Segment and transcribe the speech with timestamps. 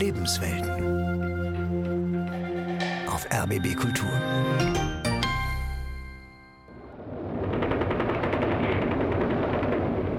[0.00, 0.70] Lebenswelten.
[3.06, 4.08] Auf RBB Kultur.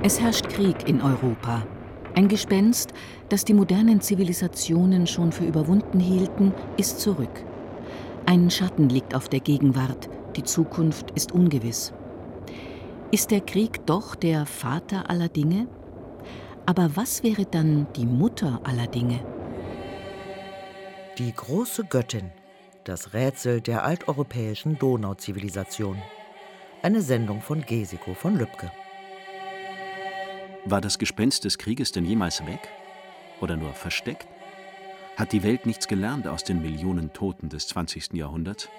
[0.04, 1.66] Es herrscht Krieg in Europa.
[2.14, 2.94] Ein Gespenst,
[3.30, 7.44] das die modernen Zivilisationen schon für überwunden hielten, ist zurück.
[8.28, 11.92] Ein Schatten liegt auf der Gegenwart, die Zukunft ist ungewiss.
[13.10, 15.68] Ist der Krieg doch der Vater aller Dinge?
[16.68, 19.22] Aber was wäre dann die Mutter aller Dinge?
[21.18, 22.32] Die große Göttin,
[22.86, 26.02] das Rätsel der alteuropäischen Donauzivilisation.
[26.82, 28.72] Eine Sendung von Gesiko von Lübcke.
[30.64, 32.70] War das Gespenst des Krieges denn jemals weg?
[33.42, 34.26] Oder nur versteckt?
[35.18, 38.14] Hat die Welt nichts gelernt aus den Millionen Toten des 20.
[38.14, 38.70] Jahrhunderts?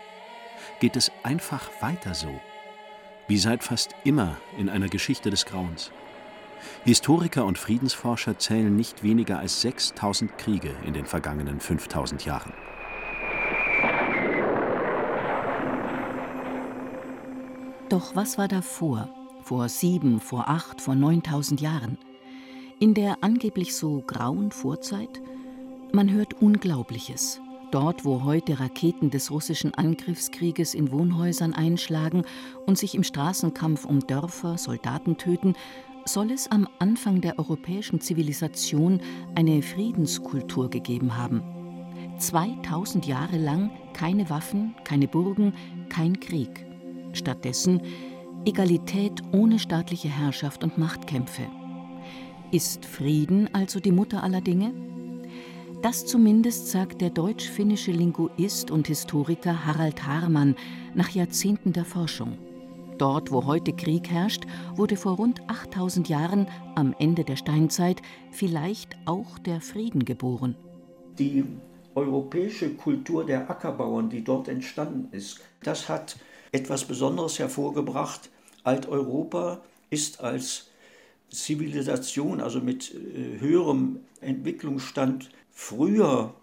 [0.80, 2.41] Geht es einfach weiter so?
[3.28, 5.92] Wie seit fast immer in einer Geschichte des Grauens.
[6.84, 12.52] Historiker und Friedensforscher zählen nicht weniger als 6000 Kriege in den vergangenen 5000 Jahren.
[17.88, 19.10] Doch was war davor?
[19.42, 21.98] Vor sieben, vor acht, vor neuntausend Jahren?
[22.78, 25.20] In der angeblich so grauen Vorzeit?
[25.92, 27.41] Man hört Unglaubliches.
[27.70, 32.24] Dort, wo heute Raketen des russischen Angriffskrieges in Wohnhäusern einschlagen
[32.66, 35.54] und sich im Straßenkampf um Dörfer Soldaten töten,
[36.05, 39.00] soll es am Anfang der europäischen Zivilisation
[39.34, 41.42] eine Friedenskultur gegeben haben.
[42.19, 45.55] 2000 Jahre lang keine Waffen, keine Burgen,
[45.89, 46.67] kein Krieg.
[47.12, 47.83] Stattdessen
[48.44, 51.42] Egalität ohne staatliche Herrschaft und Machtkämpfe.
[52.50, 54.72] Ist Frieden also die Mutter aller Dinge?
[55.83, 60.55] Das zumindest sagt der deutsch-finnische Linguist und Historiker Harald Haarmann
[60.94, 62.39] nach Jahrzehnten der Forschung.
[63.03, 64.45] Dort, wo heute Krieg herrscht,
[64.77, 68.00] wurde vor rund 8000 Jahren am Ende der Steinzeit
[68.31, 70.55] vielleicht auch der Frieden geboren.
[71.19, 71.42] Die
[71.97, 76.16] europäische Kultur der Ackerbauern, die dort entstanden ist, das hat
[76.53, 78.31] etwas Besonderes hervorgebracht.
[78.62, 80.69] Alteuropa ist als
[81.28, 86.34] Zivilisation, also mit äh, höherem Entwicklungsstand, früher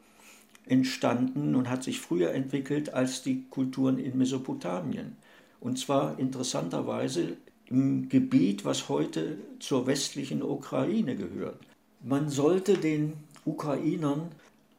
[0.66, 5.16] entstanden und hat sich früher entwickelt als die Kulturen in Mesopotamien.
[5.60, 11.60] Und zwar interessanterweise im Gebiet, was heute zur westlichen Ukraine gehört.
[12.04, 13.14] Man sollte den
[13.46, 14.30] Ukrainern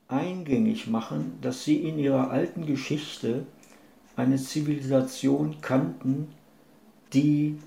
[0.08, 3.46] eingängig machen, dass sie in ihrer alten Geschichte
[4.16, 6.28] eine Zivilisation kannten,
[7.12, 7.58] die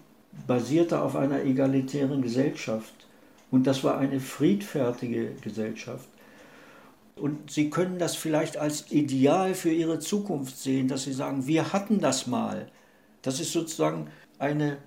[0.48, 2.94] basierte auf einer egalitären Gesellschaft.
[3.52, 6.08] Und das war eine friedfertige Gesellschaft.
[7.16, 11.72] Und Sie können das vielleicht als Ideal für Ihre Zukunft sehen, dass Sie sagen, wir
[11.72, 12.68] hatten das mal.
[13.24, 14.78] Das ist sozusagen eine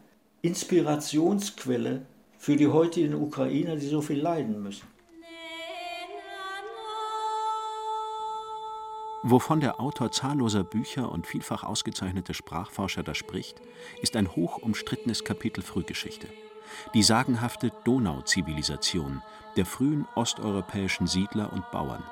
[0.43, 2.07] Inspirationsquelle
[2.39, 4.87] für die heutigen Ukrainer, die so viel leiden müssen.
[9.23, 13.61] Wovon der Autor zahlloser Bücher und vielfach ausgezeichnete Sprachforscher da spricht,
[14.01, 16.29] ist ein hoch umstrittenes Kapitel Frühgeschichte.
[16.95, 19.23] Die sagenhafte Donauzivilisation
[19.57, 22.05] der frühen osteuropäischen Siedler und Bauern.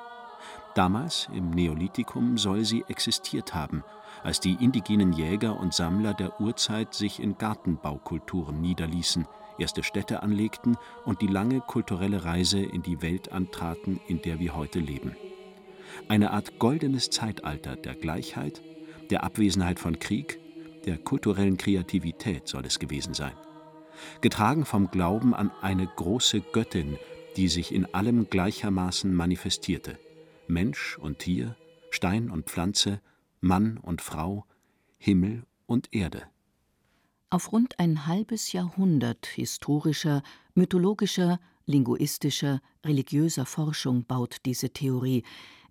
[0.75, 3.83] Damals, im Neolithikum, soll sie existiert haben
[4.25, 9.27] als die indigenen Jäger und Sammler der Urzeit sich in Gartenbaukulturen niederließen,
[9.59, 14.55] erste Städte anlegten und die lange kulturelle Reise in die Welt antraten, in der wir
[14.55, 15.15] heute leben.
[16.09, 18.63] Eine Art goldenes Zeitalter der Gleichheit,
[19.11, 20.39] der Abwesenheit von Krieg,
[20.85, 23.33] der kulturellen Kreativität soll es gewesen sein.
[24.21, 26.97] Getragen vom Glauben an eine große Göttin,
[27.37, 29.99] die sich in allem gleichermaßen manifestierte.
[30.47, 31.55] Mensch und Tier,
[31.89, 33.01] Stein und Pflanze,
[33.41, 34.45] Mann und Frau,
[34.97, 36.23] Himmel und Erde.
[37.29, 40.23] Auf rund ein halbes Jahrhundert historischer,
[40.53, 45.23] mythologischer, linguistischer, religiöser Forschung baut diese Theorie,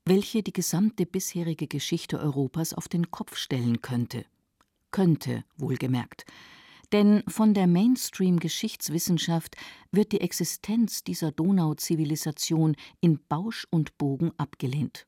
[0.04, 4.26] welche die gesamte bisherige Geschichte Europas auf den Kopf stellen könnte.
[4.90, 6.26] Könnte, wohlgemerkt.
[6.94, 9.56] Denn von der Mainstream-Geschichtswissenschaft
[9.90, 15.04] wird die Existenz dieser Donauzivilisation in Bausch und Bogen abgelehnt.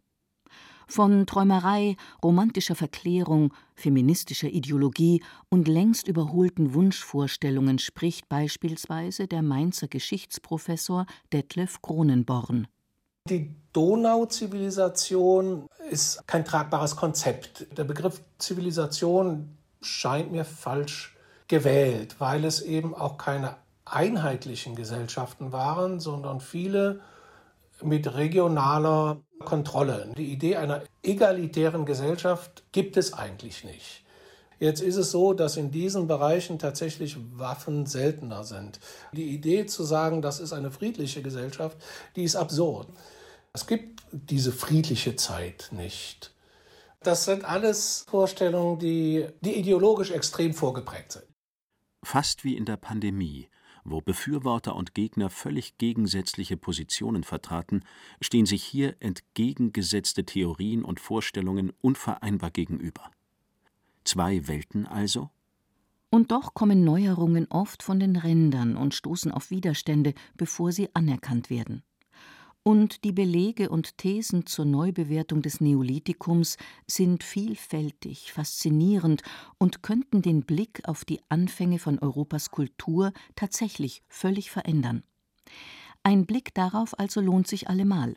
[0.88, 1.94] Von Träumerei,
[2.24, 12.66] romantischer Verklärung, feministischer Ideologie und längst überholten Wunschvorstellungen spricht beispielsweise der Mainzer Geschichtsprofessor Detlef Kronenborn.
[13.28, 17.68] Die Donauzivilisation ist kein tragbares Konzept.
[17.78, 21.15] Der Begriff Zivilisation scheint mir falsch
[21.48, 27.00] gewählt, weil es eben auch keine einheitlichen Gesellschaften waren, sondern viele
[27.82, 30.12] mit regionaler Kontrolle.
[30.16, 34.02] Die Idee einer egalitären Gesellschaft gibt es eigentlich nicht.
[34.58, 38.80] Jetzt ist es so, dass in diesen Bereichen tatsächlich Waffen seltener sind.
[39.12, 41.76] Die Idee zu sagen, das ist eine friedliche Gesellschaft,
[42.16, 42.88] die ist absurd.
[43.52, 46.32] Es gibt diese friedliche Zeit nicht.
[47.02, 51.35] Das sind alles Vorstellungen, die, die ideologisch extrem vorgeprägt sind.
[52.08, 53.48] Fast wie in der Pandemie,
[53.82, 57.82] wo Befürworter und Gegner völlig gegensätzliche Positionen vertraten,
[58.20, 63.10] stehen sich hier entgegengesetzte Theorien und Vorstellungen unvereinbar gegenüber.
[64.04, 65.30] Zwei Welten also?
[66.08, 71.50] Und doch kommen Neuerungen oft von den Rändern und stoßen auf Widerstände, bevor sie anerkannt
[71.50, 71.82] werden.
[72.66, 76.56] Und die Belege und Thesen zur Neubewertung des Neolithikums
[76.88, 79.22] sind vielfältig, faszinierend
[79.56, 85.04] und könnten den Blick auf die Anfänge von Europas Kultur tatsächlich völlig verändern.
[86.02, 88.16] Ein Blick darauf also lohnt sich allemal.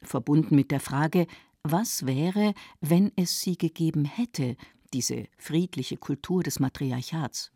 [0.00, 1.26] Verbunden mit der Frage,
[1.62, 4.56] was wäre, wenn es sie gegeben hätte,
[4.94, 7.52] diese friedliche Kultur des Matriarchats?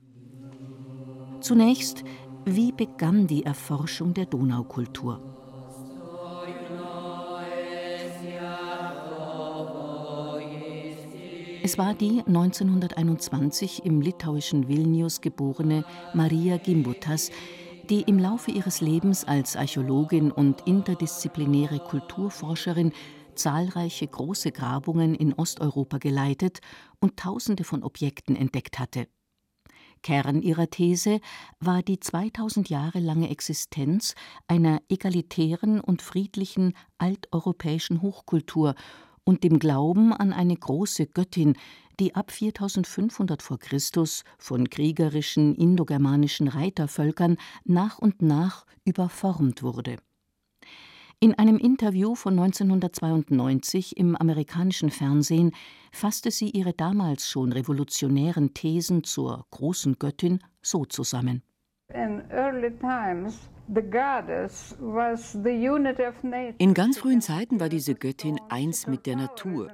[1.41, 2.05] Zunächst,
[2.45, 5.36] wie begann die Erforschung der Donaukultur?
[11.67, 15.85] Es war die 1921 im litauischen Vilnius geborene
[16.15, 17.33] Maria Gimbutas,
[17.91, 22.93] die im Laufe ihres Lebens als Archäologin und interdisziplinäre Kulturforscherin
[23.35, 26.61] zahlreiche große Grabungen in Osteuropa geleitet
[27.01, 29.09] und Tausende von Objekten entdeckt hatte.
[30.05, 31.19] Kern ihrer These
[31.59, 34.15] war die 2000 Jahre lange Existenz
[34.47, 38.77] einer egalitären und friedlichen alteuropäischen Hochkultur
[39.27, 41.57] und dem Glauben an eine große Göttin,
[42.01, 43.59] die ab 4500 v.
[43.59, 43.79] Chr.
[44.39, 49.97] von kriegerischen indogermanischen Reitervölkern nach und nach überformt wurde.
[51.19, 55.53] In einem Interview von 1992 im amerikanischen Fernsehen
[55.91, 61.43] fasste sie ihre damals schon revolutionären Thesen zur großen Göttin so zusammen.
[61.89, 63.49] In early times
[66.59, 69.73] in ganz frühen Zeiten war diese Göttin eins mit der Natur.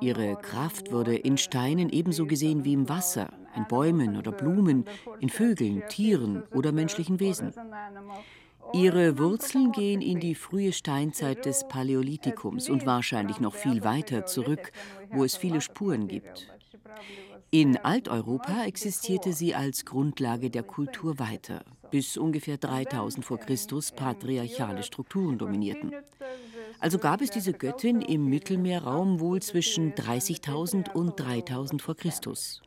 [0.00, 4.84] Ihre Kraft wurde in Steinen ebenso gesehen wie im Wasser, in Bäumen oder Blumen,
[5.20, 7.52] in Vögeln, Tieren oder menschlichen Wesen.
[8.74, 14.72] Ihre Wurzeln gehen in die frühe Steinzeit des Paläolithikums und wahrscheinlich noch viel weiter zurück,
[15.10, 16.50] wo es viele Spuren gibt.
[17.50, 24.82] In Alteuropa existierte sie als Grundlage der Kultur weiter, bis ungefähr 3000 vor Christus patriarchale
[24.82, 25.92] Strukturen dominierten.
[26.80, 32.60] Also gab es diese Göttin im Mittelmeerraum wohl zwischen 30.000 und 3000 vor Christus.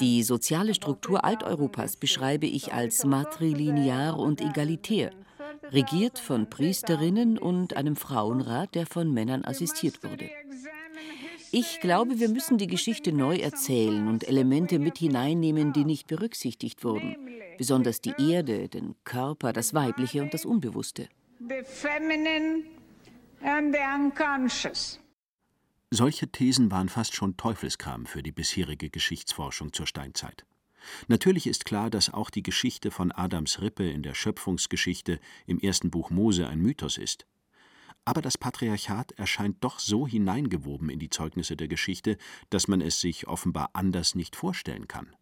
[0.00, 5.12] Die soziale Struktur Alteuropas beschreibe ich als matrilinear und egalitär,
[5.70, 10.28] regiert von Priesterinnen und einem Frauenrat, der von Männern assistiert wurde.
[11.50, 16.84] Ich glaube, wir müssen die Geschichte neu erzählen und Elemente mit hineinnehmen, die nicht berücksichtigt
[16.84, 17.16] wurden.
[17.56, 21.08] Besonders die Erde, den Körper, das Weibliche und das Unbewusste.
[25.90, 30.44] Solche Thesen waren fast schon Teufelskram für die bisherige Geschichtsforschung zur Steinzeit.
[31.06, 35.90] Natürlich ist klar, dass auch die Geschichte von Adams Rippe in der Schöpfungsgeschichte im ersten
[35.90, 37.26] Buch Mose ein Mythos ist.
[38.08, 42.16] Aber das Patriarchat erscheint doch so hineingewoben in die Zeugnisse der Geschichte,
[42.48, 45.14] dass man es sich offenbar anders nicht vorstellen kann.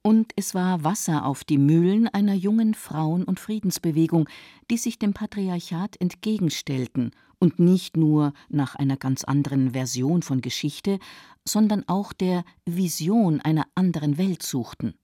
[0.00, 4.26] Und es war Wasser auf die Mühlen einer jungen Frauen- und Friedensbewegung,
[4.70, 11.00] die sich dem Patriarchat entgegenstellten und nicht nur nach einer ganz anderen Version von Geschichte,
[11.46, 14.94] sondern auch der Vision einer anderen Welt suchten.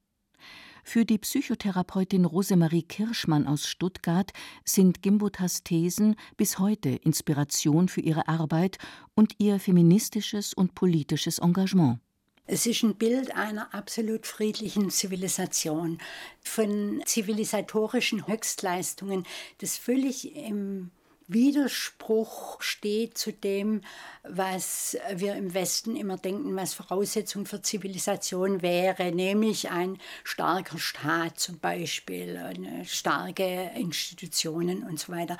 [0.85, 4.33] Für die Psychotherapeutin Rosemarie Kirschmann aus Stuttgart
[4.65, 8.79] sind Gimbutas Thesen bis heute Inspiration für ihre Arbeit
[9.15, 12.01] und ihr feministisches und politisches Engagement.
[12.53, 15.99] Es ist ein Bild einer absolut friedlichen Zivilisation,
[16.43, 19.25] von zivilisatorischen Höchstleistungen,
[19.59, 20.91] das völlig im
[21.33, 23.83] Widerspruch steht zu dem,
[24.23, 31.39] was wir im Westen immer denken, was Voraussetzung für Zivilisation wäre, nämlich ein starker Staat
[31.39, 32.39] zum Beispiel,
[32.85, 35.37] starke Institutionen und so weiter.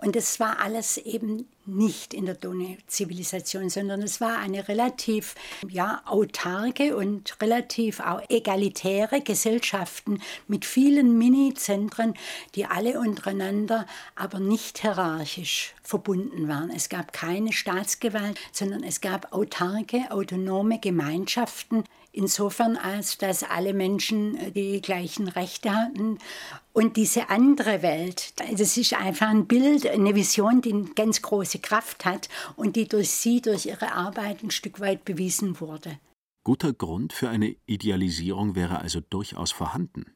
[0.00, 5.34] Und das war alles eben nicht in der Donau-Zivilisation, sondern es war eine relativ
[5.68, 12.14] ja, autarke und relativ auch egalitäre Gesellschaften mit vielen Mini-Zentren,
[12.54, 16.70] die alle untereinander aber nicht hierarchisch verbunden waren.
[16.70, 24.36] Es gab keine Staatsgewalt, sondern es gab autarke, autonome Gemeinschaften, insofern als dass alle Menschen
[24.36, 26.18] äh, die gleichen Rechte hatten.
[26.72, 31.58] Und diese andere Welt, das ist einfach ein Bild, eine Vision, die eine ganz große
[31.58, 35.98] Kraft hat und die durch sie, durch ihre Arbeit ein Stück weit bewiesen wurde.
[36.42, 40.12] Guter Grund für eine Idealisierung wäre also durchaus vorhanden.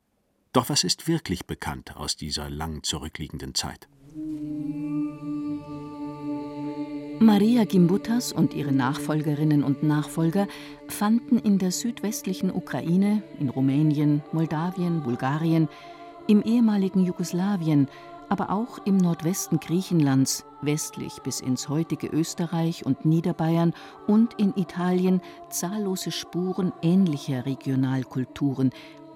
[0.53, 3.89] Doch was ist wirklich bekannt aus dieser lang zurückliegenden Zeit?
[7.21, 10.47] Maria Gimbutas und ihre Nachfolgerinnen und Nachfolger
[10.87, 15.69] fanden in der südwestlichen Ukraine, in Rumänien, Moldawien, Bulgarien,
[16.29, 17.89] im ehemaligen Jugoslawien,
[18.29, 23.75] aber auch im Nordwesten Griechenlands, westlich bis ins heutige Österreich und Niederbayern
[24.07, 25.21] und in Italien
[25.51, 28.71] zahllose Spuren ähnlicher Regionalkulturen,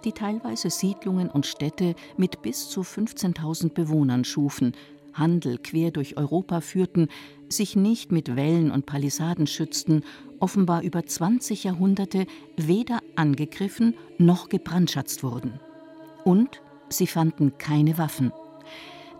[0.05, 4.73] die teilweise Siedlungen und Städte mit bis zu 15.000 Bewohnern schufen,
[5.15, 7.09] Handel quer durch Europa führten,
[7.53, 10.03] sich nicht mit Wällen und Palisaden schützten,
[10.41, 15.61] offenbar über 20 Jahrhunderte weder angegriffen noch gebrandschatzt wurden.
[16.25, 18.33] Und sie fanden keine Waffen.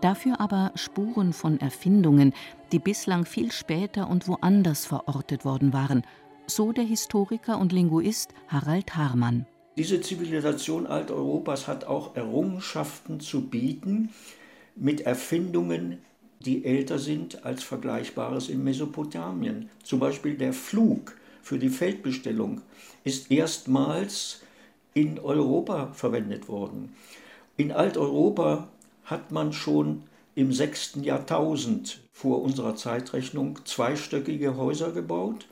[0.01, 2.33] Dafür aber Spuren von Erfindungen,
[2.73, 6.03] die bislang viel später und woanders verortet worden waren,
[6.45, 9.45] so der Historiker und Linguist Harald Harmann.
[9.77, 14.09] Diese Zivilisation Alteuropas hat auch Errungenschaften zu bieten
[14.75, 15.99] mit Erfindungen,
[16.45, 19.69] die älter sind als Vergleichbares in Mesopotamien.
[19.83, 22.61] Zum Beispiel der Flug für die Feldbestellung
[23.03, 24.41] ist erstmals
[24.93, 26.95] in Europa verwendet worden.
[27.57, 28.67] In Alteuropa
[29.05, 30.03] hat man schon
[30.35, 30.99] im 6.
[31.01, 35.47] Jahrtausend vor unserer Zeitrechnung zweistöckige Häuser gebaut.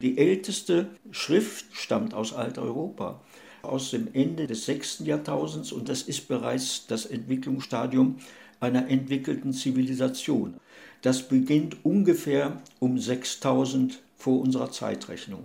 [0.00, 3.20] Die älteste Schrift stammt aus Alteuropa
[3.62, 5.00] aus dem Ende des 6.
[5.04, 8.16] Jahrtausends und das ist bereits das Entwicklungsstadium
[8.60, 10.54] einer entwickelten Zivilisation.
[11.02, 15.44] Das beginnt ungefähr um 6000 vor unserer Zeitrechnung.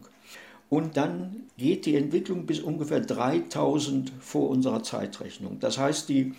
[0.69, 5.59] Und dann geht die Entwicklung bis ungefähr 3000 vor unserer Zeitrechnung.
[5.59, 6.33] Das heißt, die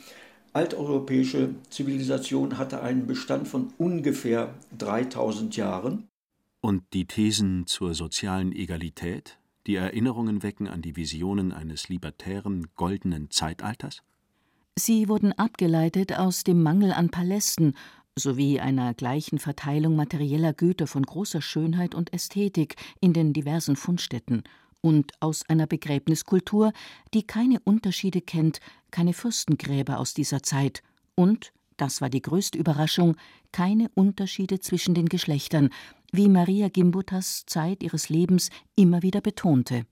[0.52, 6.08] alteuropäische Zivilisation hatte einen Bestand von ungefähr 3000 Jahren.
[6.60, 9.38] Und die Thesen zur sozialen Egalität?
[9.66, 14.02] die Erinnerungen wecken an die Visionen eines libertären, goldenen Zeitalters?
[14.76, 17.74] Sie wurden abgeleitet aus dem Mangel an Palästen
[18.16, 24.42] sowie einer gleichen Verteilung materieller Güter von großer Schönheit und Ästhetik in den diversen Fundstätten
[24.80, 26.72] und aus einer Begräbniskultur,
[27.12, 30.82] die keine Unterschiede kennt, keine Fürstengräber aus dieser Zeit
[31.14, 33.16] und, das war die größte Überraschung,
[33.52, 35.70] keine Unterschiede zwischen den Geschlechtern,
[36.12, 39.86] wie Maria Gimbutas Zeit ihres Lebens immer wieder betonte.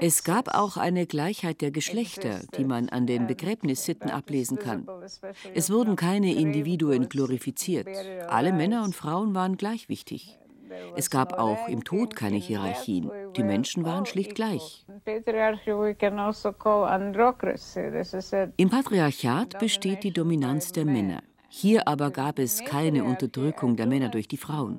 [0.00, 4.86] Es gab auch eine Gleichheit der Geschlechter, die man an den Begräbnissitten ablesen kann.
[5.54, 7.88] Es wurden keine Individuen glorifiziert.
[8.28, 10.38] Alle Männer und Frauen waren gleich wichtig.
[10.94, 13.10] Es gab auch im Tod keine Hierarchien.
[13.36, 14.86] Die Menschen waren schlicht gleich.
[18.56, 21.22] Im Patriarchat besteht die Dominanz der Männer.
[21.48, 24.78] Hier aber gab es keine Unterdrückung der Männer durch die Frauen.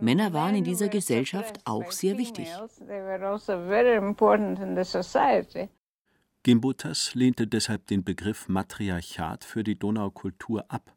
[0.00, 2.48] Männer waren in dieser Gesellschaft auch sehr wichtig.
[6.42, 10.94] Gimbutas lehnte deshalb den Begriff Matriarchat für die Donaukultur ab,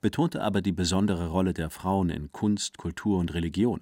[0.00, 3.80] betonte aber die besondere Rolle der Frauen in Kunst, Kultur und Religion.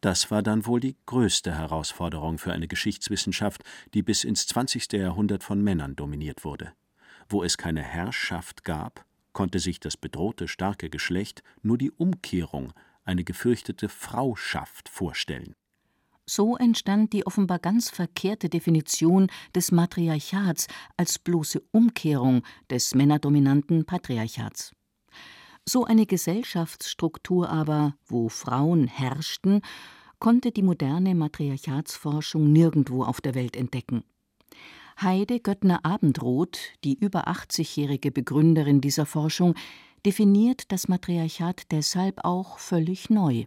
[0.00, 3.62] Das war dann wohl die größte Herausforderung für eine Geschichtswissenschaft,
[3.94, 4.92] die bis ins 20.
[4.92, 6.72] Jahrhundert von Männern dominiert wurde.
[7.28, 12.72] Wo es keine Herrschaft gab, konnte sich das bedrohte starke Geschlecht nur die Umkehrung,
[13.04, 15.54] eine gefürchtete Frauschaft vorstellen.
[16.26, 24.72] So entstand die offenbar ganz verkehrte Definition des Matriarchats als bloße Umkehrung des männerdominanten Patriarchats.
[25.66, 29.60] So eine Gesellschaftsstruktur aber, wo Frauen herrschten,
[30.18, 34.04] konnte die moderne Matriarchatsforschung nirgendwo auf der Welt entdecken.
[35.00, 39.54] Heide Göttner-Abendroth, die über 80-jährige Begründerin dieser Forschung,
[40.04, 43.44] definiert das Matriarchat deshalb auch völlig neu.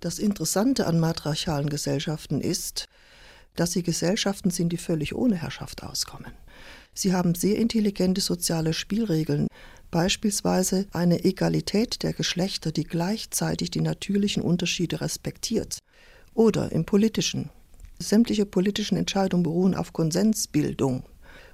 [0.00, 2.86] Das Interessante an matriarchalen Gesellschaften ist,
[3.56, 6.32] dass sie Gesellschaften sind, die völlig ohne Herrschaft auskommen.
[6.92, 9.48] Sie haben sehr intelligente soziale Spielregeln,
[9.90, 15.78] beispielsweise eine Egalität der Geschlechter, die gleichzeitig die natürlichen Unterschiede respektiert.
[16.34, 17.50] Oder im politischen,
[17.98, 21.04] sämtliche politischen Entscheidungen beruhen auf Konsensbildung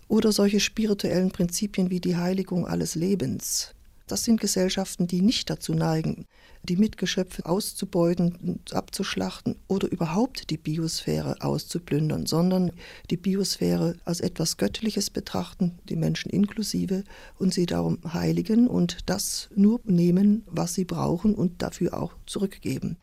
[0.09, 3.75] oder solche spirituellen Prinzipien wie die Heiligung alles Lebens.
[4.11, 6.27] Das sind Gesellschaften, die nicht dazu neigen,
[6.65, 12.73] die Mitgeschöpfe auszubeuten abzuschlachten oder überhaupt die Biosphäre auszuplündern, sondern
[13.09, 17.05] die Biosphäre als etwas Göttliches betrachten, die Menschen inklusive,
[17.39, 22.97] und sie darum heiligen und das nur nehmen, was sie brauchen und dafür auch zurückgeben.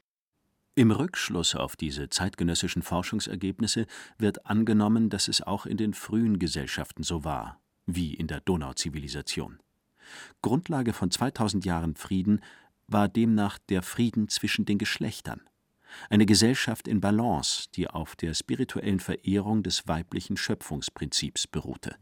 [0.76, 3.86] Im Rückschluss auf diese zeitgenössischen Forschungsergebnisse
[4.18, 9.60] wird angenommen, dass es auch in den frühen Gesellschaften so war, wie in der Donauzivilisation.
[10.42, 12.42] Grundlage von 2000 Jahren Frieden
[12.88, 15.42] war demnach der Frieden zwischen den Geschlechtern.
[16.10, 21.96] Eine Gesellschaft in Balance, die auf der spirituellen Verehrung des weiblichen Schöpfungsprinzips beruhte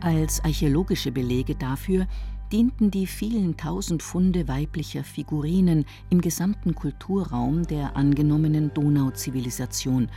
[0.00, 2.06] Als archäologische Belege dafür
[2.52, 10.10] dienten die vielen tausend Funde weiblicher Figurinen im gesamten Kulturraum der angenommenen Donauzivilisation,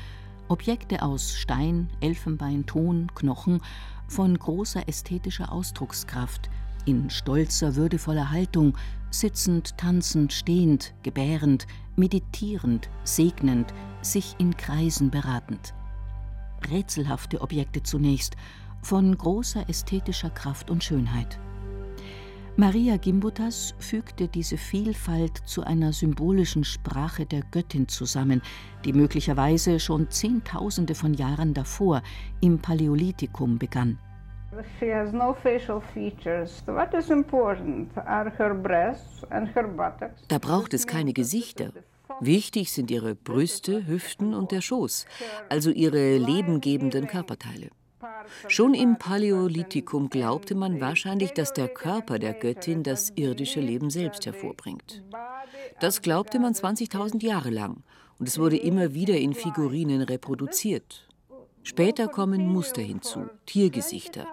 [0.48, 3.62] Objekte aus Stein, Elfenbein, Ton, Knochen,
[4.08, 6.50] von großer ästhetischer Ausdruckskraft,
[6.86, 8.78] in stolzer, würdevoller Haltung,
[9.10, 15.74] sitzend, tanzend, stehend, gebärend, meditierend, segnend, sich in Kreisen beratend.
[16.70, 18.36] Rätselhafte Objekte zunächst,
[18.82, 21.40] von großer ästhetischer Kraft und Schönheit.
[22.56, 28.44] Maria Gimbutas fügte diese Vielfalt zu einer symbolischen Sprache der Göttin zusammen,
[28.86, 32.04] die möglicherweise schon Zehntausende von Jahren davor
[32.42, 33.98] im Paläolithikum begann.
[34.80, 36.62] She has no facial features.
[36.68, 40.22] What is important are her breasts and her buttocks.
[40.28, 41.72] Da braucht es keine Gesichter.
[42.20, 45.08] Wichtig sind ihre Brüste, Hüften und der Schoß,
[45.50, 47.70] also ihre lebengebenden Körperteile.
[48.48, 54.26] Schon im Paläolithikum glaubte man wahrscheinlich, dass der Körper der Göttin das irdische Leben selbst
[54.26, 55.04] hervorbringt.
[55.80, 57.84] Das glaubte man 20.000 Jahre lang
[58.20, 61.08] und es wurde immer wieder in Figurinen reproduziert.
[61.64, 64.28] Später kommen Muster hinzu, Tiergesichter,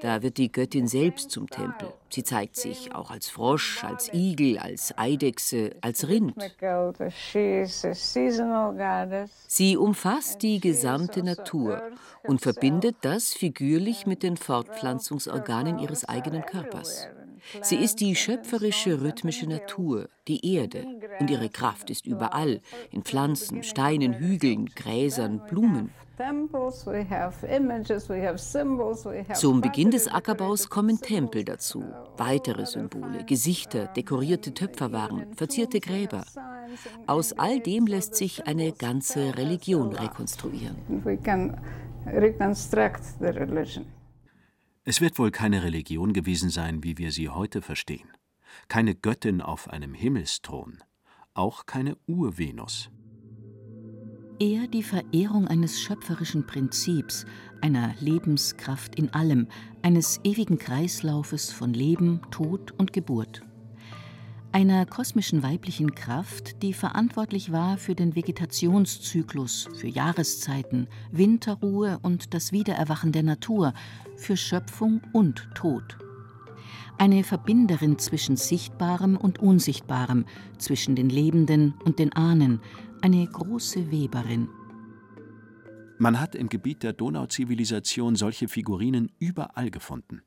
[0.00, 1.92] da wird die Göttin selbst zum Tempel.
[2.10, 6.34] Sie zeigt sich auch als Frosch, als Igel, als Eidechse, als Rind.
[9.46, 11.82] Sie umfasst die gesamte Natur
[12.22, 17.08] und verbindet das figürlich mit den Fortpflanzungsorganen ihres eigenen Körpers.
[17.62, 20.84] Sie ist die schöpferische rhythmische Natur, die Erde,
[21.20, 22.60] und ihre Kraft ist überall,
[22.90, 25.90] in Pflanzen, Steinen, Hügeln, Gräsern, Blumen.
[29.34, 31.84] Zum Beginn des Ackerbaus kommen Tempel dazu,
[32.16, 36.24] weitere Symbole, Gesichter, dekorierte Töpferwaren, verzierte Gräber.
[37.06, 40.76] Aus all dem lässt sich eine ganze Religion rekonstruieren.
[44.86, 48.08] Es wird wohl keine Religion gewesen sein, wie wir sie heute verstehen.
[48.68, 50.78] Keine Göttin auf einem Himmelsthron,
[51.34, 52.90] auch keine Urvenus
[54.38, 57.24] eher die Verehrung eines schöpferischen Prinzips,
[57.60, 59.48] einer Lebenskraft in allem,
[59.82, 63.45] eines ewigen Kreislaufes von Leben, Tod und Geburt.
[64.56, 72.52] Einer kosmischen weiblichen Kraft, die verantwortlich war für den Vegetationszyklus, für Jahreszeiten, Winterruhe und das
[72.52, 73.74] Wiedererwachen der Natur,
[74.16, 75.98] für Schöpfung und Tod.
[76.96, 80.24] Eine Verbinderin zwischen Sichtbarem und Unsichtbarem,
[80.56, 82.62] zwischen den Lebenden und den Ahnen,
[83.02, 84.48] eine große Weberin.
[85.98, 90.22] Man hat im Gebiet der Donauzivilisation solche Figurinen überall gefunden.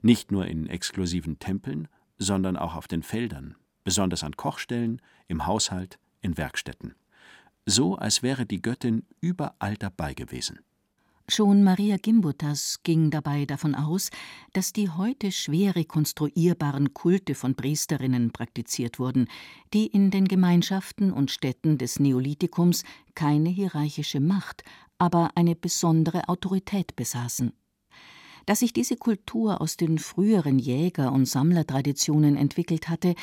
[0.00, 5.98] Nicht nur in exklusiven Tempeln, sondern auch auf den Feldern, besonders an Kochstellen, im Haushalt,
[6.20, 6.94] in Werkstätten.
[7.66, 10.60] So als wäre die Göttin überall dabei gewesen.
[11.26, 14.10] Schon Maria Gimbutas ging dabei davon aus,
[14.52, 19.28] dass die heute schwer rekonstruierbaren Kulte von Priesterinnen praktiziert wurden,
[19.72, 24.64] die in den Gemeinschaften und Städten des Neolithikums keine hierarchische Macht,
[24.98, 27.54] aber eine besondere Autorität besaßen.
[28.44, 33.14] Dass sich diese Kultur aus den früheren Jäger- und Sammlertraditionen entwickelt hatte,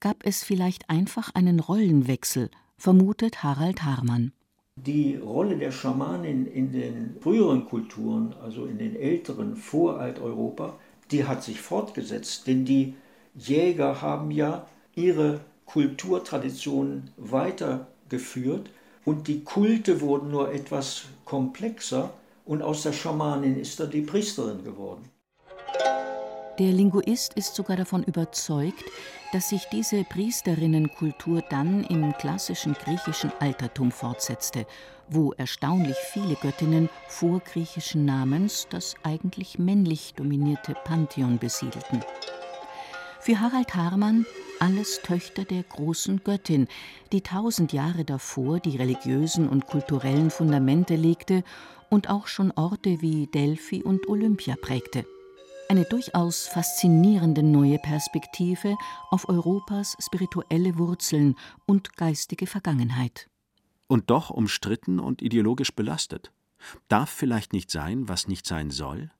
[0.00, 4.32] gab es vielleicht einfach einen Rollenwechsel, vermutet Harald Harmann.
[4.76, 10.78] Die Rolle der Schamanin in den früheren Kulturen, also in den älteren Voralteuropa,
[11.10, 12.94] die hat sich fortgesetzt, denn die
[13.34, 18.70] Jäger haben ja ihre Kulturtraditionen weitergeführt
[19.04, 22.12] und die Kulte wurden nur etwas komplexer
[22.46, 25.09] und aus der Schamanin ist dann die Priesterin geworden.
[26.60, 28.84] Der Linguist ist sogar davon überzeugt,
[29.32, 34.66] dass sich diese Priesterinnenkultur dann im klassischen griechischen Altertum fortsetzte,
[35.08, 42.04] wo erstaunlich viele Göttinnen vorgriechischen Namens das eigentlich männlich dominierte Pantheon besiedelten.
[43.20, 44.26] Für Harald Harmann
[44.58, 46.68] alles Töchter der großen Göttin,
[47.12, 51.42] die tausend Jahre davor die religiösen und kulturellen Fundamente legte
[51.88, 55.06] und auch schon Orte wie Delphi und Olympia prägte
[55.70, 58.76] eine durchaus faszinierende neue Perspektive
[59.10, 63.30] auf Europas spirituelle Wurzeln und geistige Vergangenheit.
[63.86, 66.32] Und doch umstritten und ideologisch belastet.
[66.88, 69.12] Darf vielleicht nicht sein, was nicht sein soll?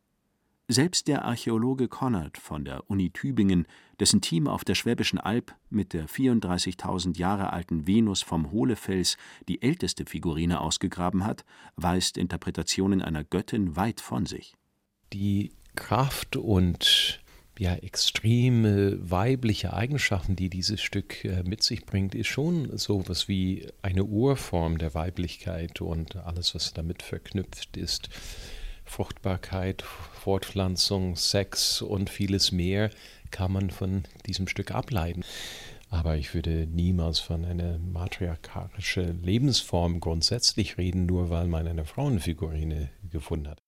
[0.66, 3.66] Selbst der Archäologe Konrad von der Uni Tübingen,
[4.00, 9.16] dessen Team auf der Schwäbischen Alb mit der 34.000 Jahre alten Venus vom Hohlefels
[9.48, 11.44] die älteste Figurine ausgegraben hat,
[11.76, 14.54] weist Interpretationen einer Göttin weit von sich.
[15.12, 17.20] Die Kraft und
[17.58, 23.28] ja, extreme weibliche Eigenschaften, die dieses Stück äh, mit sich bringt, ist schon so etwas
[23.28, 28.08] wie eine Urform der Weiblichkeit und alles, was damit verknüpft ist.
[28.84, 32.90] Fruchtbarkeit, Fortpflanzung, Sex und vieles mehr
[33.30, 35.24] kann man von diesem Stück ableiten.
[35.88, 42.90] Aber ich würde niemals von einer matriarchalischen Lebensform grundsätzlich reden, nur weil man eine Frauenfigurine
[43.10, 43.60] gefunden hat.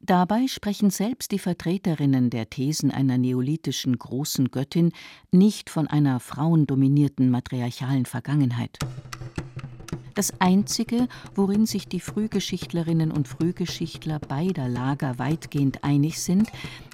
[0.00, 4.92] Dabei sprechen selbst die Vertreterinnen der Thesen einer neolithischen großen Göttin
[5.32, 8.78] nicht von einer frauendominierten matriarchalen Vergangenheit.
[10.16, 16.50] Das Einzige, worin sich die Frühgeschichtlerinnen und Frühgeschichtler beider Lager weitgehend einig sind,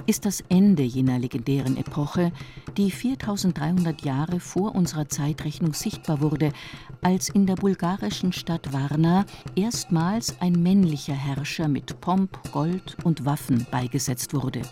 [0.07, 2.33] ist das Ende jener legendären Epoche,
[2.77, 6.53] die 4300 Jahre vor unserer Zeitrechnung sichtbar wurde,
[7.01, 13.69] als in der bulgarischen Stadt Varna erstmals ein männlicher Herrscher mit Pomp, Gold und Waffen
[13.71, 14.63] beigesetzt wurde.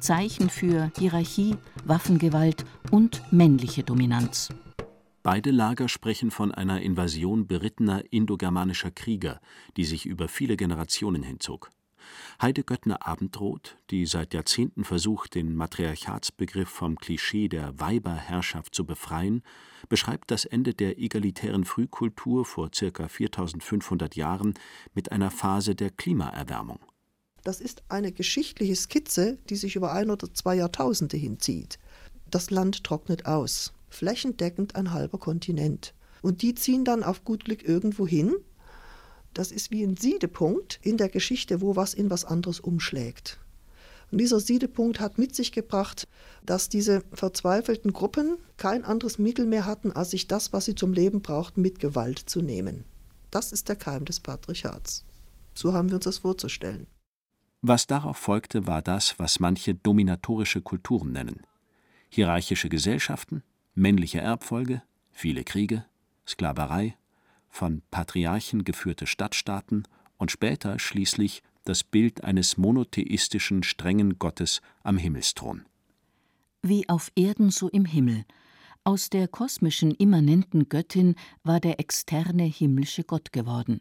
[0.00, 1.56] Zeichen für Hierarchie,
[1.86, 4.50] Waffengewalt und männliche Dominanz.
[5.26, 9.40] Beide Lager sprechen von einer Invasion berittener indogermanischer Krieger,
[9.76, 11.72] die sich über viele Generationen hinzog.
[12.40, 19.42] Heide Göttner Abendroth, die seit Jahrzehnten versucht, den Matriarchatsbegriff vom Klischee der Weiberherrschaft zu befreien,
[19.88, 23.08] beschreibt das Ende der egalitären Frühkultur vor ca.
[23.08, 24.54] 4500 Jahren
[24.94, 26.78] mit einer Phase der Klimaerwärmung.
[27.42, 31.80] Das ist eine geschichtliche Skizze, die sich über ein oder zwei Jahrtausende hinzieht.
[32.30, 35.94] Das Land trocknet aus flächendeckend ein halber Kontinent.
[36.22, 38.34] Und die ziehen dann auf gut Glück irgendwo hin.
[39.34, 43.38] Das ist wie ein Siedepunkt in der Geschichte, wo was in was anderes umschlägt.
[44.10, 46.06] Und dieser Siedepunkt hat mit sich gebracht,
[46.44, 50.92] dass diese verzweifelten Gruppen kein anderes Mittel mehr hatten, als sich das, was sie zum
[50.92, 52.84] Leben brauchten, mit Gewalt zu nehmen.
[53.30, 55.04] Das ist der Keim des Patriarchats.
[55.54, 56.86] So haben wir uns das vorzustellen.
[57.62, 61.40] Was darauf folgte, war das, was manche dominatorische Kulturen nennen.
[62.10, 63.42] Hierarchische Gesellschaften,
[63.76, 65.84] männliche Erbfolge, viele Kriege,
[66.26, 66.96] Sklaverei,
[67.48, 69.84] von Patriarchen geführte Stadtstaaten
[70.18, 75.66] und später schließlich das Bild eines monotheistischen strengen Gottes am Himmelsthron.
[76.62, 78.24] Wie auf Erden so im Himmel.
[78.82, 83.80] Aus der kosmischen immanenten Göttin war der externe himmlische Gott geworden.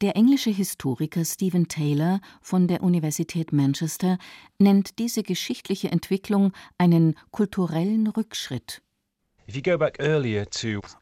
[0.00, 4.18] Der englische Historiker Stephen Taylor von der Universität Manchester
[4.58, 8.82] nennt diese geschichtliche Entwicklung einen kulturellen Rückschritt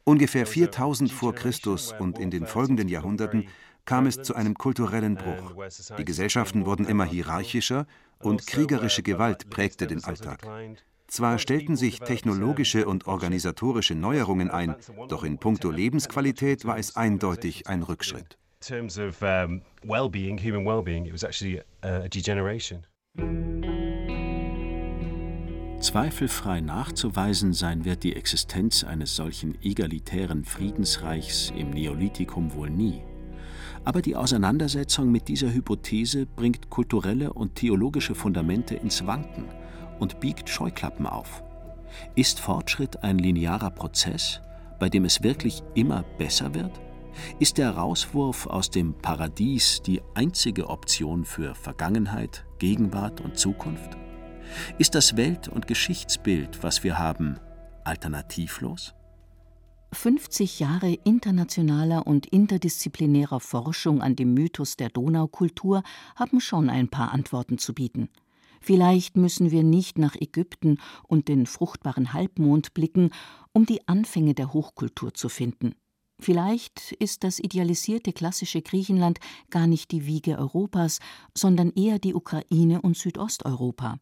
[0.03, 3.47] Ungefähr 4000 vor Christus und in den folgenden Jahrhunderten
[3.85, 5.69] kam es zu einem kulturellen Bruch.
[5.97, 7.85] Die Gesellschaften wurden immer hierarchischer
[8.19, 10.41] und kriegerische Gewalt prägte den Alltag.
[11.07, 14.75] Zwar stellten sich technologische und organisatorische Neuerungen ein,
[15.07, 18.37] doch in puncto Lebensqualität war es eindeutig ein Rückschritt.
[18.65, 22.85] terms of um, well-being, human well-being, it was actually a degeneration.
[25.85, 33.03] Zweifelfrei nachzuweisen sein wird die Existenz eines solchen egalitären Friedensreichs im Neolithikum wohl nie.
[33.83, 39.45] Aber die Auseinandersetzung mit dieser Hypothese bringt kulturelle und theologische Fundamente ins Wanken
[39.99, 41.43] und biegt Scheuklappen auf.
[42.15, 44.41] Ist Fortschritt ein linearer Prozess,
[44.79, 46.81] bei dem es wirklich immer besser wird?
[47.37, 53.99] Ist der Rauswurf aus dem Paradies die einzige Option für Vergangenheit, Gegenwart und Zukunft?
[54.77, 57.39] Ist das Welt- und Geschichtsbild, was wir haben,
[57.83, 58.93] alternativlos?
[59.93, 65.83] 50 Jahre internationaler und interdisziplinärer Forschung an dem Mythos der Donaukultur
[66.15, 68.09] haben schon ein paar Antworten zu bieten.
[68.61, 73.11] Vielleicht müssen wir nicht nach Ägypten und den fruchtbaren Halbmond blicken,
[73.53, 75.75] um die Anfänge der Hochkultur zu finden.
[76.19, 80.99] Vielleicht ist das idealisierte klassische Griechenland gar nicht die Wiege Europas,
[81.33, 83.99] sondern eher die Ukraine und Südosteuropa.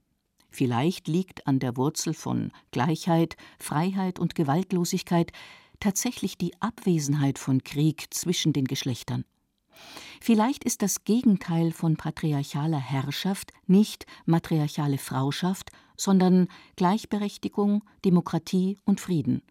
[0.53, 5.31] Vielleicht liegt an der Wurzel von Gleichheit, Freiheit und Gewaltlosigkeit
[5.79, 9.25] tatsächlich die Abwesenheit von Krieg zwischen den Geschlechtern.
[10.21, 19.41] Vielleicht ist das Gegenteil von patriarchaler Herrschaft nicht matriarchale Frauschaft, sondern Gleichberechtigung, Demokratie und Frieden.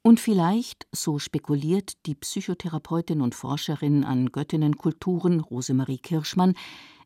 [0.00, 6.54] Und vielleicht, so spekuliert die Psychotherapeutin und Forscherin an Göttinnenkulturen Rosemarie Kirschmann,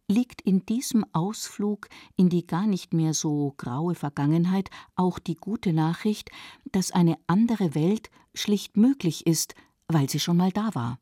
[0.09, 5.73] liegt in diesem Ausflug in die gar nicht mehr so graue Vergangenheit auch die gute
[5.73, 6.31] Nachricht,
[6.73, 9.55] dass eine andere Welt schlicht möglich ist,
[9.87, 10.99] weil sie schon mal da war.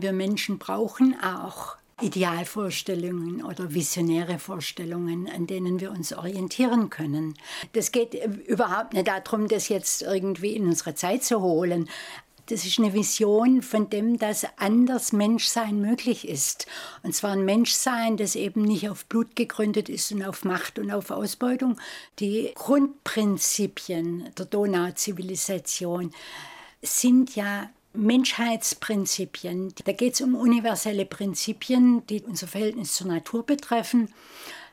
[0.00, 7.34] Wir Menschen brauchen auch Idealvorstellungen oder visionäre Vorstellungen, an denen wir uns orientieren können.
[7.72, 8.12] Das geht
[8.46, 11.88] überhaupt nicht darum, das jetzt irgendwie in unsere Zeit zu holen,
[12.46, 16.66] das ist eine Vision von dem, dass anders Menschsein möglich ist.
[17.02, 20.90] Und zwar ein Menschsein, das eben nicht auf Blut gegründet ist und auf Macht und
[20.90, 21.78] auf Ausbeutung.
[22.20, 26.12] Die Grundprinzipien der Donauzivilisation
[26.82, 29.74] sind ja Menschheitsprinzipien.
[29.84, 34.08] Da geht es um universelle Prinzipien, die unser Verhältnis zur Natur betreffen.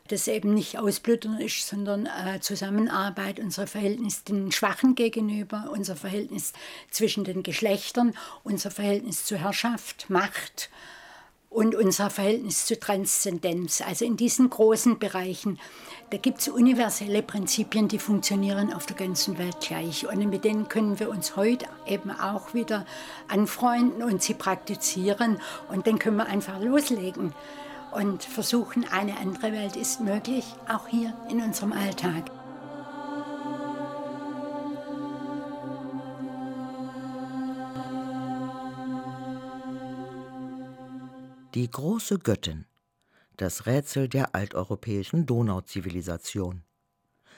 [0.10, 6.52] Das eben nicht Ausblüten ist, sondern äh, Zusammenarbeit, unser Verhältnis den Schwachen gegenüber, unser Verhältnis
[6.92, 8.14] zwischen den Geschlechtern,
[8.44, 10.70] unser Verhältnis zu Herrschaft, Macht
[11.54, 13.82] und unser Verhältnis zu Transzendenz.
[13.82, 15.60] Also in diesen großen Bereichen,
[16.10, 20.06] da gibt es universelle Prinzipien, die funktionieren auf der ganzen Welt gleich.
[20.06, 22.86] Und mit denen können wir uns heute eben auch wieder
[23.30, 25.40] anfreunden und sie praktizieren.
[25.70, 27.34] Und dann können wir einfach loslegen
[27.96, 32.32] und versuchen, eine andere Welt ist möglich, auch hier in unserem Alltag.
[41.54, 42.66] Die große Göttin.
[43.38, 46.64] Das Rätsel der alteuropäischen Donauzivilisation.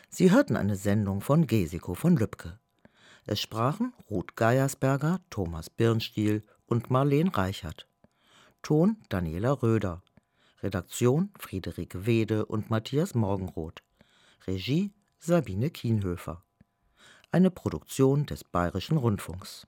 [0.09, 2.57] Sie hörten eine Sendung von Gesiko von Lübcke.
[3.25, 7.87] Es sprachen Ruth Geiersberger, Thomas Birnstiel und Marleen Reichert.
[8.61, 10.01] Ton Daniela Röder.
[10.65, 13.83] Redaktion Friederike Wede und Matthias Morgenroth.
[14.47, 16.43] Regie Sabine Kienhöfer.
[17.31, 19.67] Eine Produktion des Bayerischen Rundfunks.